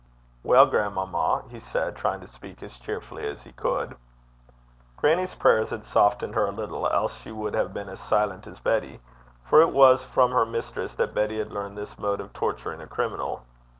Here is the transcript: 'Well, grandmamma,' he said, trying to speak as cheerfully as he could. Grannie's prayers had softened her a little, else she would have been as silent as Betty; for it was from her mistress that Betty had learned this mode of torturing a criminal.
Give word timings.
'Well, 0.41 0.65
grandmamma,' 0.65 1.43
he 1.49 1.59
said, 1.59 1.95
trying 1.95 2.21
to 2.21 2.25
speak 2.27 2.63
as 2.63 2.79
cheerfully 2.79 3.23
as 3.27 3.43
he 3.43 3.51
could. 3.51 3.95
Grannie's 4.97 5.35
prayers 5.35 5.69
had 5.69 5.85
softened 5.85 6.33
her 6.33 6.47
a 6.47 6.51
little, 6.51 6.87
else 6.87 7.15
she 7.21 7.31
would 7.31 7.53
have 7.53 7.71
been 7.71 7.87
as 7.87 7.99
silent 7.99 8.47
as 8.47 8.57
Betty; 8.57 8.99
for 9.45 9.61
it 9.61 9.69
was 9.71 10.03
from 10.03 10.31
her 10.31 10.43
mistress 10.43 10.95
that 10.95 11.13
Betty 11.13 11.37
had 11.37 11.51
learned 11.51 11.77
this 11.77 11.99
mode 11.99 12.19
of 12.19 12.33
torturing 12.33 12.81
a 12.81 12.87
criminal. 12.87 13.43